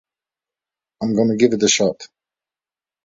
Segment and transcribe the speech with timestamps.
[1.03, 2.07] I'm gonna give it a shot.